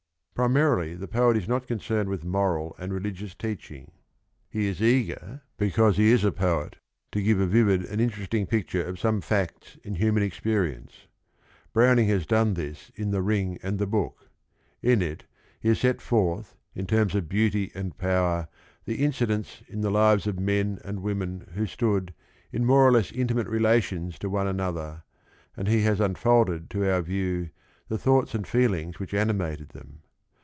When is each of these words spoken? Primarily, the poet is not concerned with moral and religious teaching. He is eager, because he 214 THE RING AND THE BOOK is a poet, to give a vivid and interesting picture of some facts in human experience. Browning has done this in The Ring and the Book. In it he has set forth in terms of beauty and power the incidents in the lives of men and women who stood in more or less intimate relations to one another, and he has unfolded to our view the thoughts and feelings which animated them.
Primarily, 0.33 0.95
the 0.95 1.07
poet 1.07 1.37
is 1.37 1.47
not 1.47 1.67
concerned 1.67 2.09
with 2.09 2.25
moral 2.25 2.75
and 2.79 2.91
religious 2.91 3.35
teaching. 3.35 3.91
He 4.49 4.65
is 4.67 4.81
eager, 4.81 5.43
because 5.55 5.97
he 5.97 6.09
214 6.09 6.09
THE 6.09 6.55
RING 6.55 6.59
AND 6.59 6.71
THE 6.71 6.71
BOOK 6.73 6.73
is 6.73 6.77
a 6.79 6.79
poet, 6.79 6.81
to 7.11 7.21
give 7.21 7.39
a 7.39 7.45
vivid 7.45 7.85
and 7.91 8.01
interesting 8.01 8.47
picture 8.47 8.83
of 8.83 8.97
some 8.99 9.21
facts 9.21 9.77
in 9.83 9.93
human 9.95 10.23
experience. 10.23 11.05
Browning 11.73 12.07
has 12.07 12.25
done 12.25 12.55
this 12.55 12.91
in 12.95 13.11
The 13.11 13.21
Ring 13.21 13.59
and 13.61 13.77
the 13.77 13.85
Book. 13.85 14.31
In 14.81 15.03
it 15.03 15.25
he 15.59 15.67
has 15.67 15.79
set 15.79 16.01
forth 16.01 16.55
in 16.73 16.87
terms 16.87 17.13
of 17.13 17.29
beauty 17.29 17.71
and 17.75 17.95
power 17.99 18.47
the 18.85 18.95
incidents 19.05 19.61
in 19.67 19.81
the 19.81 19.91
lives 19.91 20.25
of 20.25 20.39
men 20.39 20.79
and 20.83 21.01
women 21.03 21.51
who 21.53 21.67
stood 21.67 22.15
in 22.51 22.65
more 22.65 22.83
or 22.87 22.91
less 22.91 23.11
intimate 23.11 23.45
relations 23.47 24.17
to 24.17 24.27
one 24.27 24.47
another, 24.47 25.03
and 25.55 25.67
he 25.67 25.83
has 25.83 25.99
unfolded 25.99 26.71
to 26.71 26.91
our 26.91 27.03
view 27.03 27.51
the 27.89 27.99
thoughts 27.99 28.33
and 28.33 28.47
feelings 28.47 28.97
which 28.97 29.13
animated 29.13 29.69
them. 29.69 29.99